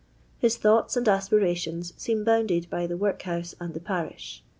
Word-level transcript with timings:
Hit 0.39 0.53
thoughts 0.53 0.97
and 0.97 1.07
aspirations 1.07 1.93
seem 1.95 2.23
bounded 2.23 2.67
by 2.71 2.87
the 2.87 2.97
workhouse 2.97 3.53
and 3.59 3.75
the 3.75 3.79
parish. 3.79 4.41